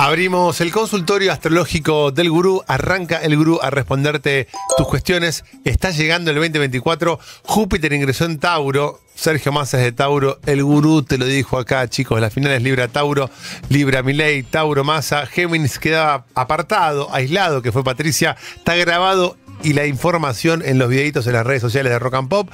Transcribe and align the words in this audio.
Abrimos 0.00 0.62
el 0.62 0.72
consultorio 0.72 1.30
astrológico 1.30 2.10
del 2.10 2.30
gurú. 2.30 2.64
Arranca 2.66 3.18
el 3.18 3.36
gurú 3.36 3.60
a 3.60 3.68
responderte 3.68 4.48
tus 4.78 4.88
cuestiones. 4.88 5.44
Está 5.62 5.90
llegando 5.90 6.30
el 6.30 6.38
2024. 6.38 7.20
Júpiter 7.42 7.92
ingresó 7.92 8.24
en 8.24 8.38
Tauro. 8.38 8.98
Sergio 9.14 9.52
Massa 9.52 9.76
es 9.76 9.84
de 9.84 9.92
Tauro. 9.92 10.38
El 10.46 10.64
gurú 10.64 11.02
te 11.02 11.18
lo 11.18 11.26
dijo 11.26 11.58
acá, 11.58 11.86
chicos. 11.86 12.18
Las 12.18 12.32
finales 12.32 12.62
Libra 12.62 12.88
Tauro, 12.88 13.28
Libra 13.68 14.02
Milei, 14.02 14.42
Tauro 14.42 14.84
Massa. 14.84 15.26
Géminis 15.26 15.78
quedaba 15.78 16.24
apartado, 16.34 17.12
aislado, 17.12 17.60
que 17.60 17.70
fue 17.70 17.84
Patricia. 17.84 18.38
Está 18.56 18.76
grabado 18.76 19.36
y 19.62 19.74
la 19.74 19.84
información 19.84 20.62
en 20.64 20.78
los 20.78 20.88
videitos 20.88 21.26
en 21.26 21.34
las 21.34 21.44
redes 21.44 21.60
sociales 21.60 21.92
de 21.92 21.98
Rock 21.98 22.14
and 22.14 22.28
Pop. 22.30 22.48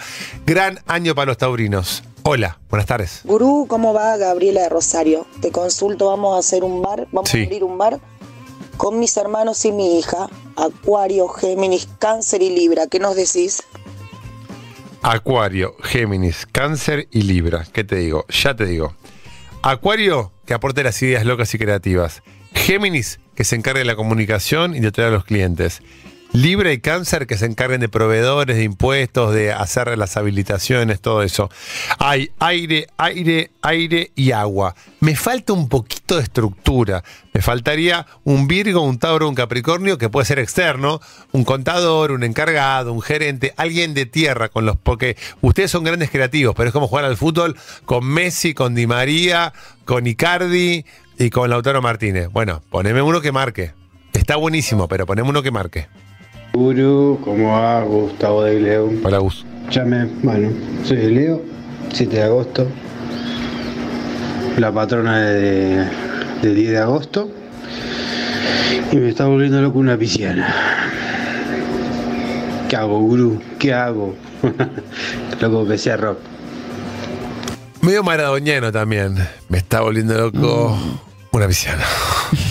Gran 0.47 0.81
año 0.89 1.15
para 1.15 1.27
los 1.27 1.39
taurinos. 1.39 2.03
Hola, 2.29 2.59
buenas 2.69 2.87
tardes. 2.87 3.21
Gurú, 3.23 3.67
¿cómo 3.69 3.95
va 3.95 4.17
Gabriela 4.17 4.63
de 4.63 4.69
Rosario? 4.69 5.29
Te 5.41 5.53
consulto, 5.53 6.07
vamos 6.09 6.35
a 6.35 6.41
hacer 6.41 6.65
un 6.65 6.83
bar, 6.83 7.07
vamos 7.13 7.31
Sí. 7.31 7.43
a 7.43 7.45
abrir 7.45 7.63
un 7.63 7.79
bar 7.79 8.01
con 8.77 8.99
mis 8.99 9.17
hermanos 9.17 9.65
y 9.65 9.71
mi 9.71 9.97
hija, 10.01 10.29
Acuario, 10.57 11.29
Géminis, 11.29 11.89
Cáncer 12.01 12.43
y 12.43 12.51
Libra. 12.51 12.89
¿Qué 12.89 12.99
nos 12.99 13.15
decís? 13.15 13.63
Acuario, 15.03 15.77
Géminis, 15.85 16.47
Cáncer 16.51 17.07
y 17.13 17.23
Libra. 17.23 17.65
¿Qué 17.73 17.85
te 17.85 17.95
digo? 17.95 18.25
Ya 18.29 18.57
te 18.57 18.67
digo. 18.67 18.97
Acuario, 19.63 20.33
que 20.47 20.55
aporte 20.55 20.83
las 20.83 21.01
ideas 21.03 21.25
locas 21.25 21.55
y 21.55 21.59
creativas. 21.59 22.25
Géminis, 22.55 23.21
que 23.37 23.45
se 23.45 23.55
encargue 23.55 23.81
de 23.81 23.85
la 23.85 23.95
comunicación 23.95 24.75
y 24.75 24.81
de 24.81 24.91
traer 24.91 25.11
a 25.11 25.13
los 25.13 25.25
clientes. 25.25 25.81
Libra 26.33 26.73
y 26.73 26.81
Cáncer, 26.81 27.27
que 27.27 27.39
se 27.39 27.47
encarguen 27.47 27.81
de 27.81 27.89
proveedores, 27.89 28.57
de 28.57 28.65
impuestos, 28.65 29.33
de 29.33 29.53
hacer 29.53 29.97
las 29.97 30.17
habilitaciones, 30.17 31.01
todo 31.01 31.23
eso. 31.23 31.51
Hay 31.99 32.31
aire, 32.39 32.89
aire, 32.99 33.51
aire 33.63 34.11
y 34.15 34.33
agua. 34.33 34.75
Me 35.01 35.17
falta 35.17 35.55
un 35.55 35.69
poquito 35.69 36.17
de 36.17 36.23
estructura. 36.23 37.03
Me 37.33 37.41
faltaría 37.41 38.07
un 38.25 38.49
Virgo, 38.49 38.83
un 38.83 38.99
Tauro, 38.99 39.29
un 39.29 39.35
Capricornio, 39.35 39.99
que 39.99 40.11
puede 40.11 40.27
ser 40.27 40.39
externo, 40.39 41.01
un 41.33 41.45
contador, 41.45 42.13
un 42.13 42.23
encargado, 42.23 42.93
un 42.93 43.03
gerente, 43.03 43.55
alguien 43.57 43.95
de 43.95 44.05
tierra 44.05 44.49
con 44.49 44.67
los. 44.67 44.77
Porque 44.77 45.17
ustedes 45.41 45.71
son 45.71 45.85
grandes 45.85 46.11
creativos, 46.11 46.55
pero 46.55 46.69
es 46.69 46.73
como 46.73 46.89
jugar 46.89 47.07
al 47.07 47.17
fútbol 47.17 47.57
con 47.87 48.05
Messi, 48.05 48.53
con 48.53 48.75
Di 48.75 48.87
María, 48.87 49.55
con 49.85 50.07
Icardi 50.07 50.85
y 51.19 51.31
con 51.31 51.49
Lautaro 51.49 51.81
Martínez. 51.81 52.29
Bueno, 52.31 52.63
poneme 52.71 53.01
uno 53.01 53.21
que 53.21 53.33
marque. 53.33 53.73
Está 54.13 54.37
buenísimo, 54.37 54.89
pero 54.89 55.07
poneme 55.07 55.29
uno 55.29 55.43
que 55.43 55.51
marque. 55.51 55.89
Guru, 56.57 57.21
¿cómo 57.23 57.53
va? 57.53 57.83
Gustavo 57.83 58.45
de 58.45 58.59
León. 58.59 59.01
Hola, 59.05 59.19
Gus. 59.19 59.45
Llame, 59.71 60.07
bueno, 60.23 60.49
soy 60.85 60.97
de 60.97 61.11
Leo, 61.11 61.43
7 61.93 62.17
de 62.17 62.23
agosto. 62.23 62.67
La 64.57 64.73
patrona 64.73 65.21
de, 65.21 65.87
de 66.41 66.55
10 66.55 66.71
de 66.71 66.79
agosto. 66.79 67.31
Y 68.91 68.97
me 68.97 69.11
está 69.11 69.27
volviendo 69.27 69.61
loco 69.61 69.79
una 69.79 69.99
pisciana. 69.99 70.49
¿Qué 72.71 72.77
hago, 72.77 73.01
Guru? 73.01 73.39
¿Qué 73.59 73.75
hago? 73.75 74.17
loco 75.41 75.69
que 75.69 75.77
sea 75.77 75.99
rock. 75.99 76.21
Medio 77.83 78.03
maradoniano 78.03 78.73
también. 78.73 79.17
Me 79.51 79.59
está 79.59 79.83
volviendo 79.83 80.15
loco 80.15 80.75
una 81.33 81.47
pisciana. 81.47 81.85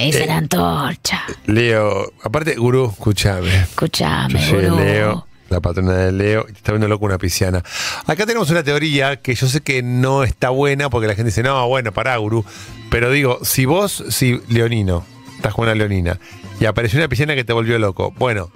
Me 0.00 0.06
dice 0.06 0.26
la 0.26 0.38
antorcha. 0.38 1.26
Leo, 1.44 2.10
aparte, 2.22 2.54
Gurú, 2.54 2.88
escúchame. 2.90 3.54
Escúchame, 3.54 4.42
soy 4.48 4.64
gurú. 4.64 4.78
Leo, 4.78 5.26
la 5.50 5.60
patrona 5.60 5.92
de 5.92 6.10
Leo, 6.10 6.44
te 6.44 6.52
está 6.52 6.72
viendo 6.72 6.88
loco 6.88 7.04
una 7.04 7.18
pisciana. 7.18 7.62
Acá 8.06 8.24
tenemos 8.24 8.48
una 8.48 8.62
teoría 8.62 9.16
que 9.16 9.34
yo 9.34 9.46
sé 9.46 9.60
que 9.60 9.82
no 9.82 10.24
está 10.24 10.48
buena 10.48 10.88
porque 10.88 11.06
la 11.06 11.14
gente 11.14 11.26
dice, 11.26 11.42
no, 11.42 11.68
bueno, 11.68 11.92
pará, 11.92 12.16
Gurú. 12.16 12.46
Pero 12.90 13.10
digo, 13.10 13.40
si 13.42 13.66
vos, 13.66 14.02
si 14.08 14.40
Leonino, 14.48 15.04
estás 15.36 15.52
con 15.52 15.64
una 15.64 15.74
Leonina, 15.74 16.18
y 16.58 16.64
apareció 16.64 16.98
una 16.98 17.08
pisciana 17.08 17.34
que 17.34 17.44
te 17.44 17.52
volvió 17.52 17.78
loco, 17.78 18.14
bueno, 18.16 18.50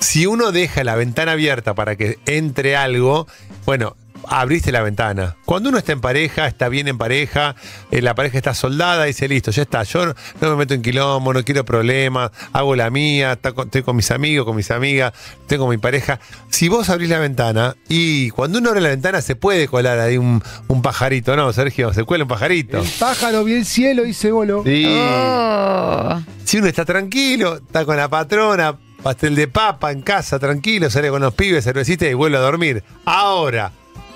si 0.00 0.26
uno 0.26 0.50
deja 0.50 0.82
la 0.82 0.96
ventana 0.96 1.32
abierta 1.32 1.76
para 1.76 1.94
que 1.94 2.18
entre 2.26 2.74
algo, 2.74 3.28
bueno, 3.66 3.94
abriste 4.28 4.72
la 4.72 4.82
ventana. 4.82 5.36
Cuando 5.44 5.68
uno 5.68 5.78
está 5.78 5.92
en 5.92 6.00
pareja, 6.00 6.46
está 6.46 6.68
bien 6.68 6.88
en 6.88 6.98
pareja, 6.98 7.54
eh, 7.90 8.00
la 8.02 8.14
pareja 8.14 8.38
está 8.38 8.54
soldada, 8.54 9.04
dice, 9.04 9.28
listo, 9.28 9.50
ya 9.50 9.62
está, 9.62 9.82
yo 9.82 10.06
no, 10.06 10.14
me 10.40 10.56
meto 10.56 10.74
en 10.74 10.82
quilombo, 10.82 11.32
no 11.32 11.42
quiero 11.44 11.64
problemas, 11.64 12.30
hago 12.52 12.74
la 12.76 12.90
mía, 12.90 13.32
está 13.32 13.52
con- 13.52 13.66
estoy 13.66 13.82
con 13.82 13.96
mis 13.96 14.10
amigos, 14.10 14.46
con 14.46 14.56
mis 14.56 14.70
amigas, 14.70 15.12
tengo 15.46 15.68
mi 15.68 15.78
pareja. 15.78 16.20
Si 16.50 16.68
vos 16.68 16.88
abrís 16.88 17.08
la 17.08 17.18
ventana, 17.18 17.76
y 17.88 18.30
cuando 18.30 18.58
uno 18.58 18.70
abre 18.70 18.80
la 18.80 18.88
ventana 18.90 19.20
se 19.22 19.36
puede 19.36 19.68
colar 19.68 19.98
ahí 19.98 20.16
un, 20.18 20.42
un 20.68 20.82
pajarito, 20.82 21.36
¿no, 21.36 21.52
Sergio? 21.52 21.92
Se 21.92 22.04
cuela 22.04 22.24
un 22.24 22.28
pajarito. 22.28 22.78
El 22.78 22.88
pájaro 22.98 23.44
vio 23.44 23.56
el 23.56 23.66
cielo 23.66 24.04
y 24.04 24.14
se 24.14 24.30
voló. 24.30 24.62
Sí. 24.64 24.84
Oh. 24.86 26.20
Si 26.44 26.58
uno 26.58 26.66
está 26.66 26.84
tranquilo, 26.84 27.56
está 27.56 27.84
con 27.84 27.96
la 27.96 28.08
patrona, 28.08 28.76
pastel 29.02 29.34
de 29.34 29.48
papa 29.48 29.90
en 29.92 30.02
casa, 30.02 30.38
tranquilo, 30.38 30.90
sale 30.90 31.08
con 31.10 31.22
los 31.22 31.34
pibes, 31.34 31.64
cervecita 31.64 32.06
y 32.06 32.14
vuelve 32.14 32.36
a 32.36 32.40
dormir. 32.40 32.84
Ahora, 33.04 33.72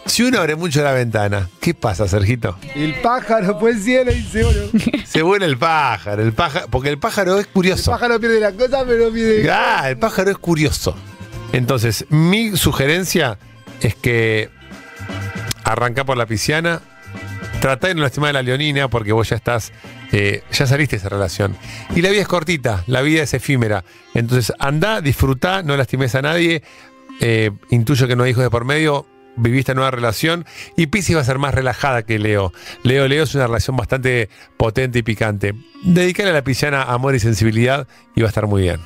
si 0.06 0.22
uno 0.22 0.38
abre 0.38 0.56
mucho 0.56 0.82
la 0.82 0.92
ventana, 0.92 1.48
¿qué 1.60 1.74
pasa, 1.74 2.06
Sergito? 2.08 2.56
El 2.74 2.94
pájaro 3.00 3.58
fue 3.58 3.72
el 3.72 3.80
cielo 3.82 4.12
y 4.12 4.22
se 4.22 4.42
voló. 4.44 4.60
Se 5.04 5.22
vuela 5.22 5.46
el 5.46 5.56
pájaro, 5.58 6.22
el 6.22 6.32
pájaro, 6.32 6.66
porque 6.70 6.88
el 6.90 6.98
pájaro 6.98 7.38
es 7.38 7.46
El 7.46 7.52
curioso. 7.52 7.90
pájaro 7.90 8.18
pierde 8.20 8.40
la 8.40 8.52
cosa, 8.52 8.84
pero 8.86 9.10
pierde. 9.12 9.50
Ah, 9.50 9.88
el 9.88 9.98
pájaro 9.98 10.30
es 10.30 10.38
curioso. 10.38 10.94
Entonces, 11.52 12.04
mi 12.10 12.56
sugerencia 12.56 13.38
es 13.80 13.94
que 13.94 14.50
arranca 15.64 16.04
por 16.04 16.16
la 16.16 16.26
pisciana, 16.26 16.80
tratá 17.60 17.88
de 17.88 17.94
no 17.94 18.02
lastimar 18.02 18.30
a 18.30 18.32
la 18.34 18.42
leonina 18.42 18.88
porque 18.88 19.12
vos 19.12 19.28
ya 19.30 19.36
estás, 19.36 19.72
eh, 20.12 20.42
ya 20.52 20.66
saliste 20.66 20.96
de 20.96 21.00
esa 21.00 21.08
relación. 21.08 21.56
Y 21.94 22.02
la 22.02 22.10
vida 22.10 22.22
es 22.22 22.28
cortita, 22.28 22.84
la 22.86 23.00
vida 23.02 23.22
es 23.22 23.32
efímera. 23.34 23.84
Entonces, 24.14 24.52
anda, 24.58 25.00
disfrutá, 25.00 25.62
no 25.62 25.76
lastimes 25.76 26.14
a 26.14 26.22
nadie. 26.22 26.62
Eh, 27.20 27.50
intuyo 27.70 28.06
que 28.06 28.16
no 28.16 28.24
hay 28.24 28.32
hijos 28.32 28.42
de 28.44 28.50
por 28.50 28.64
medio. 28.64 29.06
Viví 29.36 29.58
esta 29.58 29.74
nueva 29.74 29.90
relación 29.90 30.44
y 30.76 30.86
Pisces 30.86 31.16
va 31.16 31.20
a 31.20 31.24
ser 31.24 31.38
más 31.38 31.54
relajada 31.54 32.02
que 32.02 32.18
Leo. 32.18 32.52
Leo, 32.82 33.06
Leo 33.08 33.24
es 33.24 33.34
una 33.34 33.46
relación 33.46 33.76
bastante 33.76 34.28
potente 34.56 35.00
y 35.00 35.02
picante. 35.02 35.54
Dedicale 35.84 36.30
a 36.30 36.34
la 36.34 36.44
pisciana 36.44 36.82
amor 36.82 37.14
y 37.14 37.20
sensibilidad 37.20 37.86
y 38.14 38.22
va 38.22 38.28
a 38.28 38.30
estar 38.30 38.46
muy 38.46 38.62
bien. 38.62 38.80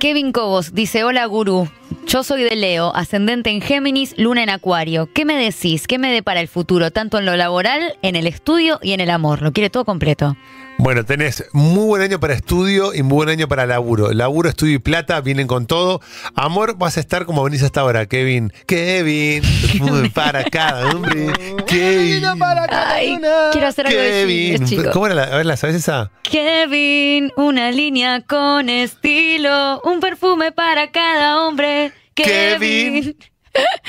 Kevin 0.00 0.32
Cobos 0.32 0.74
dice, 0.74 1.04
hola 1.04 1.26
gurú, 1.26 1.68
yo 2.06 2.22
soy 2.22 2.42
de 2.42 2.56
Leo, 2.56 2.90
ascendente 2.96 3.50
en 3.50 3.60
Géminis, 3.60 4.14
luna 4.16 4.42
en 4.42 4.48
Acuario. 4.48 5.10
¿Qué 5.12 5.26
me 5.26 5.36
decís? 5.36 5.86
¿Qué 5.86 5.98
me 5.98 6.10
depara 6.10 6.40
el 6.40 6.48
futuro? 6.48 6.90
Tanto 6.90 7.18
en 7.18 7.26
lo 7.26 7.36
laboral, 7.36 7.98
en 8.00 8.16
el 8.16 8.26
estudio 8.26 8.78
y 8.82 8.92
en 8.92 9.00
el 9.00 9.10
amor. 9.10 9.42
Lo 9.42 9.52
quiere 9.52 9.68
todo 9.68 9.84
completo. 9.84 10.38
Bueno, 10.82 11.04
tenés 11.04 11.44
muy 11.52 11.84
buen 11.84 12.00
año 12.00 12.18
para 12.20 12.32
estudio 12.32 12.94
y 12.94 13.02
muy 13.02 13.16
buen 13.16 13.28
año 13.28 13.48
para 13.48 13.66
laburo. 13.66 14.12
Laburo, 14.14 14.48
estudio 14.48 14.76
y 14.76 14.78
plata 14.78 15.20
vienen 15.20 15.46
con 15.46 15.66
todo. 15.66 16.00
Amor, 16.34 16.78
vas 16.78 16.96
a 16.96 17.00
estar 17.00 17.26
como 17.26 17.44
venís 17.44 17.62
hasta 17.62 17.82
ahora, 17.82 18.06
Kevin. 18.06 18.50
Kevin, 18.66 19.42
para 20.14 20.42
cada 20.44 20.88
hombre. 20.88 21.34
Kevin. 21.66 22.22
para 22.38 22.66
cada 22.66 22.94
Ay, 22.94 23.10
una. 23.12 23.50
quiero 23.52 23.66
hacer 23.66 23.88
algo 23.88 24.00
de 24.00 24.08
Kevin. 24.10 24.64
Chicos. 24.64 24.86
¿Cómo 24.94 25.04
era 25.04 25.14
la, 25.14 25.24
a 25.24 25.36
ver, 25.36 25.44
¿la 25.44 25.58
sabes 25.58 25.76
esa? 25.76 26.10
Kevin, 26.22 27.30
una 27.36 27.70
línea 27.72 28.22
con 28.22 28.70
estilo, 28.70 29.82
un 29.84 30.00
perfume 30.00 30.50
para 30.50 30.90
cada 30.90 31.42
hombre. 31.46 31.92
Kevin. 32.14 33.02
Kevin. 33.02 33.16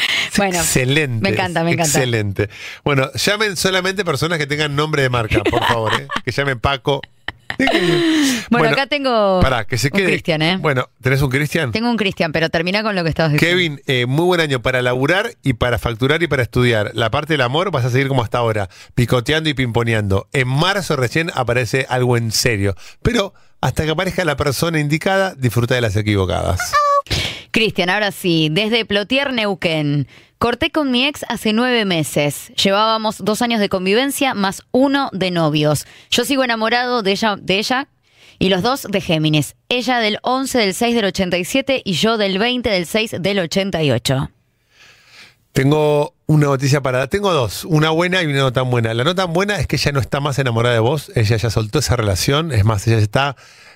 bueno, 0.37 0.57
excelente. 0.57 1.21
me 1.21 1.29
encanta, 1.29 1.63
me 1.63 1.71
encanta. 1.71 1.91
Excelente. 1.91 2.49
Bueno, 2.83 3.11
llamen 3.13 3.55
solamente 3.57 4.05
personas 4.05 4.37
que 4.37 4.47
tengan 4.47 4.75
nombre 4.75 5.01
de 5.03 5.09
marca, 5.09 5.43
por 5.43 5.63
favor, 5.65 5.93
¿eh? 5.93 6.07
Que 6.25 6.31
llamen 6.31 6.59
Paco. 6.59 7.01
bueno, 8.49 8.69
acá 8.69 8.87
tengo 8.87 9.41
Pará, 9.41 9.65
que 9.65 9.77
se 9.77 9.87
un 9.87 9.97
quede. 9.99 10.07
Cristian, 10.07 10.41
¿eh? 10.41 10.57
Bueno, 10.57 10.89
¿tenés 11.01 11.21
un 11.21 11.29
Cristian? 11.29 11.71
Tengo 11.71 11.89
un 11.89 11.97
Cristian, 11.97 12.31
pero 12.31 12.49
termina 12.49 12.81
con 12.81 12.95
lo 12.95 13.03
que 13.03 13.09
estabas 13.09 13.33
diciendo. 13.33 13.57
Kevin, 13.57 13.81
eh, 13.87 14.05
muy 14.05 14.25
buen 14.25 14.39
año 14.39 14.61
para 14.61 14.81
laburar 14.81 15.31
y 15.43 15.53
para 15.53 15.77
facturar 15.77 16.23
y 16.23 16.27
para 16.27 16.43
estudiar. 16.43 16.91
La 16.93 17.11
parte 17.11 17.33
del 17.33 17.41
amor 17.41 17.69
vas 17.71 17.85
a 17.85 17.89
seguir 17.89 18.07
como 18.07 18.23
hasta 18.23 18.37
ahora, 18.37 18.69
picoteando 18.95 19.49
y 19.49 19.53
pimponeando. 19.53 20.27
En 20.33 20.47
marzo 20.47 20.95
recién 20.95 21.29
aparece 21.35 21.85
algo 21.89 22.17
en 22.17 22.31
serio. 22.31 22.75
Pero 23.01 23.33
hasta 23.59 23.83
que 23.83 23.91
aparezca 23.91 24.25
la 24.25 24.37
persona 24.37 24.79
indicada, 24.79 25.35
disfruta 25.35 25.75
de 25.75 25.81
las 25.81 25.95
equivocadas. 25.95 26.59
Cristian, 27.51 27.89
ahora 27.89 28.11
sí, 28.11 28.49
desde 28.51 28.85
Plotier, 28.85 29.33
Neuquén. 29.33 30.07
Corté 30.37 30.71
con 30.71 30.89
mi 30.89 31.05
ex 31.05 31.23
hace 31.29 31.53
nueve 31.53 31.85
meses. 31.85 32.51
Llevábamos 32.55 33.17
dos 33.19 33.41
años 33.41 33.59
de 33.59 33.69
convivencia 33.69 34.33
más 34.33 34.63
uno 34.71 35.09
de 35.13 35.29
novios. 35.29 35.85
Yo 36.09 36.25
sigo 36.25 36.43
enamorado 36.43 37.03
de 37.03 37.11
ella, 37.11 37.35
de 37.39 37.59
ella 37.59 37.87
y 38.39 38.49
los 38.49 38.63
dos 38.63 38.87
de 38.89 39.01
Géminis. 39.01 39.55
Ella 39.69 39.99
del 39.99 40.17
11 40.23 40.57
del 40.57 40.73
6 40.73 40.95
del 40.95 41.05
87 41.05 41.81
y 41.85 41.93
yo 41.93 42.17
del 42.17 42.39
20 42.39 42.69
del 42.69 42.87
6 42.87 43.15
del 43.19 43.39
88. 43.39 44.31
Tengo 45.51 46.15
una 46.27 46.47
noticia 46.47 46.81
para. 46.81 47.07
Tengo 47.07 47.33
dos, 47.33 47.65
una 47.65 47.89
buena 47.89 48.23
y 48.23 48.25
una 48.27 48.39
no 48.39 48.53
tan 48.53 48.69
buena. 48.71 48.93
La 48.93 49.03
no 49.03 49.13
tan 49.13 49.33
buena 49.33 49.57
es 49.57 49.67
que 49.67 49.75
ella 49.75 49.91
no 49.91 49.99
está 49.99 50.21
más 50.21 50.39
enamorada 50.39 50.73
de 50.73 50.79
vos, 50.79 51.11
ella 51.13 51.35
ya 51.35 51.49
soltó 51.49 51.79
esa 51.79 51.97
relación, 51.97 52.51
es 52.51 52.63
más, 52.63 52.87
ella 52.87 52.99
está 52.99 53.35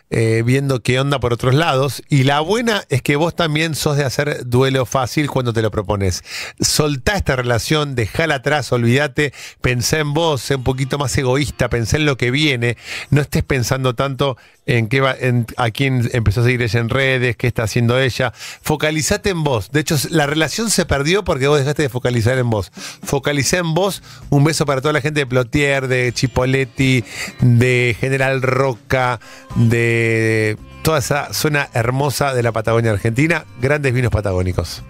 eh, 0.09 0.43
viendo 0.45 0.81
qué 0.81 0.99
onda 0.99 1.19
por 1.19 1.33
otros 1.33 1.53
lados. 1.53 2.03
Y 2.09 2.23
la 2.23 2.39
buena 2.39 2.83
es 2.89 3.01
que 3.01 3.15
vos 3.15 3.35
también 3.35 3.75
sos 3.75 3.97
de 3.97 4.05
hacer 4.05 4.47
duelo 4.47 4.85
fácil 4.85 5.29
cuando 5.29 5.53
te 5.53 5.61
lo 5.61 5.71
propones. 5.71 6.23
Soltá 6.59 7.15
esta 7.15 7.35
relación, 7.35 7.95
dejala 7.95 8.35
atrás, 8.35 8.71
olvídate, 8.71 9.33
pensá 9.61 9.99
en 9.99 10.13
vos, 10.13 10.41
sé 10.41 10.55
un 10.55 10.63
poquito 10.63 10.97
más 10.97 11.17
egoísta, 11.17 11.69
pensá 11.69 11.97
en 11.97 12.05
lo 12.05 12.17
que 12.17 12.31
viene, 12.31 12.77
no 13.09 13.21
estés 13.21 13.43
pensando 13.43 13.95
tanto 13.95 14.37
en 14.65 14.87
qué 14.87 15.01
va, 15.01 15.15
en 15.17 15.45
a 15.57 15.69
quién 15.71 16.09
empezó 16.13 16.41
a 16.41 16.43
seguir 16.43 16.61
ella 16.61 16.79
en 16.79 16.89
redes, 16.89 17.35
qué 17.37 17.47
está 17.47 17.63
haciendo 17.63 17.99
ella. 17.99 18.33
Focalizate 18.61 19.29
en 19.29 19.43
vos. 19.43 19.71
De 19.71 19.79
hecho, 19.79 19.95
la 20.09 20.25
relación 20.25 20.69
se 20.69 20.85
perdió 20.85 21.23
porque 21.23 21.47
vos 21.47 21.59
dejaste 21.59 21.83
de 21.83 21.89
focalizar 21.89 22.37
en 22.37 22.49
vos. 22.49 22.71
Focalicé 23.03 23.57
en 23.57 23.73
vos. 23.73 24.01
Un 24.29 24.43
beso 24.43 24.65
para 24.65 24.81
toda 24.81 24.93
la 24.93 25.01
gente 25.01 25.21
de 25.21 25.25
Plotier, 25.25 25.87
de 25.87 26.11
Chipoletti, 26.13 27.03
de 27.41 27.95
General 27.99 28.41
Roca, 28.41 29.19
de 29.55 30.57
toda 30.83 30.99
esa 30.99 31.33
zona 31.33 31.69
hermosa 31.73 32.33
de 32.33 32.43
la 32.43 32.51
Patagonia 32.51 32.91
Argentina. 32.91 33.45
Grandes 33.61 33.93
vinos 33.93 34.11
patagónicos. 34.11 34.83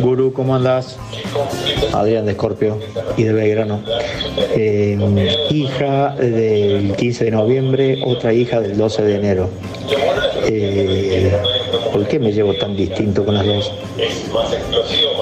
Gurú, 0.00 0.32
¿cómo 0.32 0.54
andás? 0.54 0.96
Adrián 1.92 2.24
de 2.24 2.32
Escorpio 2.32 2.78
y 3.16 3.24
de 3.24 3.32
Belgrano. 3.32 3.82
Eh, 4.56 4.98
hija 5.50 6.14
del 6.16 6.94
15 6.96 7.24
de 7.24 7.30
noviembre, 7.30 8.02
otra 8.04 8.32
hija 8.32 8.60
del 8.60 8.76
12 8.76 9.02
de 9.02 9.14
enero. 9.16 9.50
Eh, 10.46 11.32
¿Por 11.92 12.06
qué 12.06 12.18
me 12.18 12.32
llevo 12.32 12.54
tan 12.54 12.76
distinto 12.76 13.24
con 13.24 13.34
las 13.34 13.46
dos? 13.46 13.72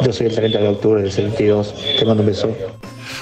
Yo 0.05 0.13
soy 0.13 0.27
el 0.27 0.35
30 0.35 0.59
de 0.59 0.69
octubre 0.69 1.03
del 1.03 1.13
72. 1.13 1.75
Te 1.99 2.05
mando 2.05 2.23
un 2.23 2.29
beso. 2.29 2.51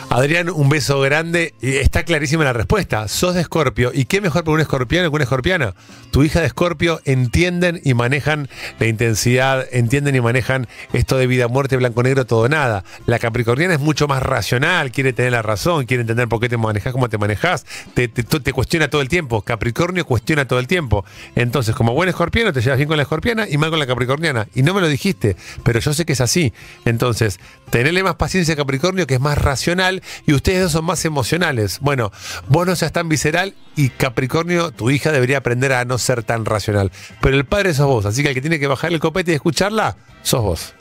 Adrián, 0.08 0.48
un 0.48 0.68
beso 0.70 1.00
grande. 1.00 1.52
Está 1.60 2.04
clarísima 2.04 2.44
la 2.44 2.52
respuesta. 2.54 3.06
Sos 3.08 3.34
de 3.34 3.40
Escorpio. 3.42 3.90
¿Y 3.92 4.04
qué 4.06 4.20
mejor 4.20 4.44
para 4.44 4.54
un 4.54 4.60
escorpiano 4.60 5.10
que 5.10 5.14
una 5.14 5.24
escorpiana? 5.24 5.74
Tu 6.10 6.22
hija 6.22 6.40
de 6.40 6.46
Escorpio 6.46 7.00
entienden 7.04 7.80
y 7.84 7.92
manejan 7.92 8.48
la 8.78 8.86
intensidad, 8.86 9.66
entienden 9.72 10.14
y 10.14 10.20
manejan 10.22 10.68
esto 10.94 11.18
de 11.18 11.26
vida, 11.26 11.48
muerte, 11.48 11.76
blanco, 11.76 12.02
negro, 12.02 12.24
todo, 12.24 12.48
nada. 12.48 12.84
La 13.04 13.18
capricorniana 13.18 13.74
es 13.74 13.80
mucho 13.80 14.06
más 14.08 14.22
racional, 14.22 14.90
quiere 14.92 15.12
tener 15.12 15.32
la 15.32 15.42
razón, 15.42 15.84
quiere 15.84 16.02
entender 16.02 16.28
por 16.28 16.40
qué 16.40 16.48
te 16.48 16.56
manejas, 16.56 16.92
cómo 16.94 17.10
te 17.10 17.18
manejas, 17.18 17.66
te, 17.92 18.08
te- 18.08 18.22
te 18.22 18.52
cuestiona 18.54 18.88
todo 18.88 19.02
el 19.02 19.08
tiempo. 19.08 19.42
Capricornio 19.42 20.06
cuestiona 20.06 20.46
todo 20.46 20.60
el 20.60 20.66
tiempo. 20.68 21.04
Entonces, 21.34 21.74
como 21.74 21.92
buen 21.92 22.08
escorpiano, 22.08 22.52
te 22.54 22.62
llevas 22.62 22.78
bien 22.78 22.88
con 22.88 22.96
la 22.96 23.02
escorpiana 23.02 23.46
y 23.50 23.58
mal 23.58 23.68
con 23.70 23.80
la 23.80 23.86
capricorniana. 23.86 24.46
Y 24.54 24.62
no 24.62 24.72
me 24.72 24.80
lo 24.80 24.88
dijiste, 24.88 25.36
pero 25.62 25.80
yo 25.80 25.92
sé 25.92 26.06
que 26.06 26.14
es 26.14 26.20
así. 26.22 26.54
Entonces, 26.86 27.38
tenerle 27.70 28.02
más 28.04 28.14
paciencia 28.14 28.54
a 28.54 28.56
Capricornio, 28.56 29.06
que 29.06 29.14
es 29.14 29.20
más 29.20 29.36
racional, 29.36 29.95
y 30.26 30.32
ustedes 30.32 30.62
dos 30.62 30.72
son 30.72 30.84
más 30.84 31.04
emocionales. 31.04 31.78
Bueno, 31.80 32.12
vos 32.48 32.66
no 32.66 32.76
seas 32.76 32.92
tan 32.92 33.08
visceral 33.08 33.54
y 33.76 33.90
Capricornio, 33.90 34.70
tu 34.70 34.90
hija, 34.90 35.12
debería 35.12 35.38
aprender 35.38 35.72
a 35.72 35.84
no 35.84 35.98
ser 35.98 36.22
tan 36.22 36.44
racional. 36.44 36.90
Pero 37.20 37.36
el 37.36 37.44
padre 37.44 37.74
sos 37.74 37.86
vos, 37.86 38.06
así 38.06 38.22
que 38.22 38.30
el 38.30 38.34
que 38.34 38.40
tiene 38.40 38.58
que 38.58 38.66
bajar 38.66 38.92
el 38.92 39.00
copete 39.00 39.32
y 39.32 39.34
escucharla, 39.34 39.96
sos 40.22 40.42
vos. 40.42 40.74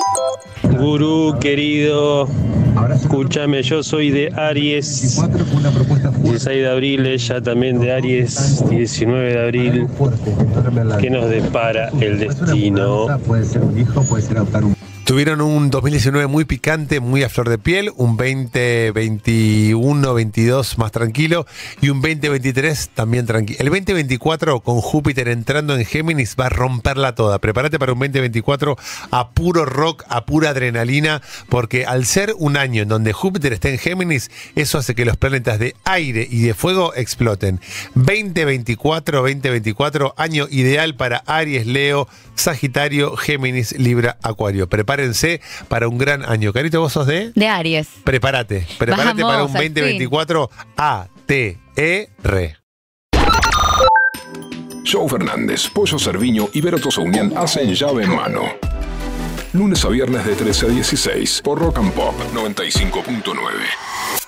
Gurú 0.63 1.37
querido, 1.39 2.27
escúchame, 2.93 3.61
yo 3.63 3.83
soy 3.83 4.09
de 4.09 4.31
Aries, 4.35 5.21
16 6.23 6.43
de 6.43 6.69
abril, 6.69 7.05
ella 7.05 7.41
también 7.41 7.79
de 7.79 7.91
Aries, 7.91 8.67
19 8.69 9.33
de 9.33 9.43
abril. 9.43 9.87
¿Qué 10.99 11.09
nos 11.09 11.29
depara 11.29 11.89
el 11.99 12.19
destino? 12.19 13.07
Tuvieron 15.05 15.39
un 15.41 15.69
2019 15.69 16.25
muy 16.25 16.45
picante, 16.45 16.99
muy 16.99 17.21
a 17.21 17.29
flor 17.29 17.47
de 17.47 17.59
piel, 17.59 17.91
un 17.95 18.17
2021, 18.17 20.13
22 20.15 20.79
más 20.79 20.91
tranquilo 20.91 21.45
y 21.79 21.89
un 21.89 22.01
2023 22.01 22.89
también 22.89 23.27
tranquilo. 23.27 23.59
El 23.59 23.67
2024 23.67 24.61
con 24.61 24.81
Júpiter 24.81 25.27
entrando 25.27 25.75
en 25.77 25.85
Géminis 25.85 26.35
va 26.39 26.47
a 26.47 26.49
romperla 26.49 27.13
toda. 27.13 27.37
Prepárate 27.37 27.77
para 27.77 27.93
un 27.93 27.99
2024 27.99 28.77
a 29.11 29.29
puro 29.29 29.65
rock, 29.65 30.03
a 30.09 30.25
pura 30.25 30.49
adrenalina, 30.49 31.21
porque 31.49 31.85
al 31.85 32.07
ser 32.07 32.33
un 32.39 32.57
año 32.57 32.81
en 32.81 32.89
donde 32.89 33.13
Júpiter 33.13 33.53
está 33.53 33.69
en 33.69 33.77
Géminis, 33.77 34.31
eso 34.55 34.79
hace 34.79 34.95
que 34.95 35.05
los 35.05 35.17
planetas 35.17 35.59
de 35.59 35.75
aire 35.83 36.27
y 36.27 36.41
de 36.41 36.55
fuego 36.55 36.95
exploten. 36.95 37.59
2024, 37.93 39.19
2024, 39.21 40.15
año 40.17 40.47
ideal 40.49 40.95
para 40.95 41.17
Aries, 41.27 41.67
Leo, 41.67 42.07
Sagitario, 42.33 43.15
Géminis, 43.15 43.77
Libra, 43.77 44.17
Acuario. 44.23 44.67
Prepárense 44.95 45.41
para 45.67 45.89
un 45.89 45.97
gran 45.97 46.23
año. 46.23 46.53
Carito, 46.53 46.79
vos 46.79 46.93
sos 46.93 47.05
de... 47.05 47.33
De 47.35 47.47
Aries. 47.49 47.89
Prepárate, 48.05 48.65
prepárate 48.77 49.23
Vamos, 49.23 49.33
para 49.33 49.43
un 49.43 49.55
al 49.57 49.61
fin. 49.61 49.73
2024 49.73 50.49
A-T-E-R. 50.77 52.57
Joe 54.89 55.09
Fernández, 55.09 55.67
Pollo 55.67 55.99
Cerviño 55.99 56.47
y 56.53 56.61
Vero 56.61 56.79
Tosaunian 56.79 57.33
hacen 57.35 57.75
llave 57.75 58.05
en 58.05 58.15
mano. 58.15 58.43
Lunes 59.51 59.83
a 59.83 59.89
viernes 59.89 60.25
de 60.25 60.33
13 60.33 60.67
a 60.67 60.69
16 60.69 61.41
por 61.43 61.59
Rock 61.59 61.79
and 61.79 61.91
Pop 61.91 62.15
95.9. 62.33 64.24